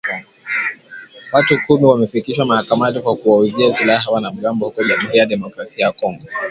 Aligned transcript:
Watu 1.31 1.57
kumi 1.67 1.85
wamefikishwa 1.85 2.45
mahakamani 2.45 3.01
kwa 3.01 3.15
kuwauzia 3.15 3.73
silaha 3.73 4.11
wanamgambo 4.11 4.65
huko 4.65 4.83
Jamhuri 4.83 5.17
ya 5.17 5.25
Kidemokrasia 5.25 5.85
ya 5.85 5.91
Kongo 5.91 6.23